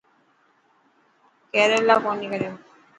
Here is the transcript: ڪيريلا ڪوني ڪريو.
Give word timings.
ڪيريلا 1.51 1.95
ڪوني 2.03 2.25
ڪريو. 2.33 2.53